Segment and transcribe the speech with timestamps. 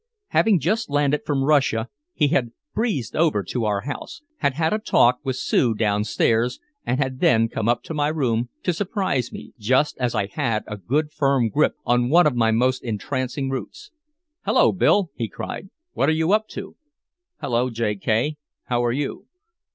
[0.29, 4.79] Having just landed from Russia, he had "breezed over" to our house, had had a
[4.79, 9.53] talk with Sue downstairs and had then come up to my room to surprise me
[9.59, 13.91] just as I had a good firm grip on one of my most entrancing roots.
[14.43, 15.69] "Hello, Bill," he cried.
[15.93, 16.77] "What are you up to?"
[17.39, 17.95] "Hello, J.
[17.95, 18.37] K.
[18.63, 19.27] How are you?"